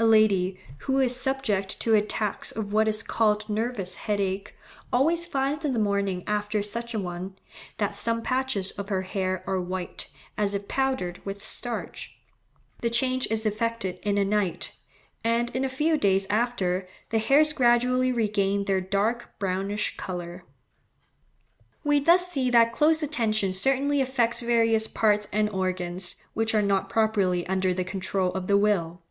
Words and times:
A 0.00 0.04
lady 0.04 0.58
"who 0.78 0.98
is 0.98 1.14
subject 1.14 1.78
to 1.78 1.94
attacks 1.94 2.50
of 2.50 2.72
what 2.72 2.88
is 2.88 3.04
called 3.04 3.48
nervous 3.48 3.94
headache, 3.94 4.56
always 4.92 5.24
finds 5.24 5.64
in 5.64 5.72
the 5.74 5.78
morning 5.78 6.24
after 6.26 6.60
such 6.60 6.92
an 6.92 7.04
one, 7.04 7.36
that 7.78 7.94
some 7.94 8.20
patches 8.20 8.72
of 8.72 8.88
her 8.88 9.02
hair 9.02 9.44
are 9.46 9.60
white, 9.60 10.08
as 10.36 10.56
if 10.56 10.66
powdered 10.66 11.24
with 11.24 11.46
starch. 11.46 12.18
The 12.80 12.90
change 12.90 13.28
is 13.30 13.46
effected 13.46 14.00
in 14.02 14.18
a 14.18 14.24
night, 14.24 14.74
and 15.22 15.54
in 15.54 15.64
a 15.64 15.68
few 15.68 15.96
days 15.96 16.26
after, 16.28 16.88
the 17.10 17.20
hairs 17.20 17.52
gradually 17.52 18.10
regain 18.10 18.64
their 18.64 18.80
dark 18.80 19.38
brownish 19.38 19.96
colour." 19.96 20.42
We 21.84 22.00
thus 22.00 22.26
see 22.26 22.50
that 22.50 22.72
close 22.72 23.04
attention 23.04 23.52
certainly 23.52 24.00
affects 24.00 24.40
various 24.40 24.88
parts 24.88 25.28
and 25.32 25.48
organs, 25.48 26.16
which 26.34 26.56
are 26.56 26.60
not 26.60 26.88
properly 26.88 27.46
under 27.46 27.72
the 27.72 27.84
control 27.84 28.32
of 28.32 28.48
the 28.48 28.58
will. 28.58 29.04